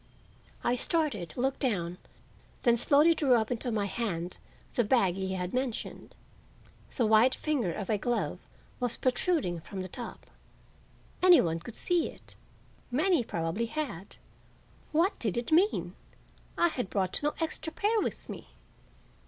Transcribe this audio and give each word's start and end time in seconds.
I 0.63 0.75
started, 0.75 1.37
looked 1.37 1.59
down, 1.59 1.87
and 1.97 1.99
then 2.63 2.75
slowly 2.75 3.13
drew 3.13 3.35
up 3.35 3.51
into 3.51 3.71
my 3.71 3.85
hand 3.85 4.39
the 4.73 4.83
bag 4.83 5.13
he 5.13 5.35
had 5.35 5.53
mentioned. 5.53 6.15
The 6.95 7.05
white 7.05 7.35
finger 7.35 7.71
of 7.71 7.87
a 7.87 7.99
glove 7.99 8.39
was 8.79 8.97
protruding 8.97 9.59
from 9.59 9.83
the 9.83 9.87
top. 9.87 10.25
Any 11.21 11.39
one 11.39 11.59
could 11.59 11.75
see 11.75 12.09
it; 12.09 12.35
many 12.89 13.23
probably 13.23 13.67
had. 13.67 14.15
What 14.91 15.19
did 15.19 15.37
it 15.37 15.51
mean? 15.51 15.93
I 16.57 16.69
had 16.69 16.89
brought 16.89 17.21
no 17.21 17.35
extra 17.39 17.71
pair 17.71 18.01
with 18.01 18.27
me. 18.27 18.55